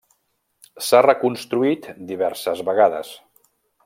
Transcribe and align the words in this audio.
S'ha 0.85 1.01
reconstruït 1.05 1.85
diverses 2.13 2.65
vegades. 2.71 3.13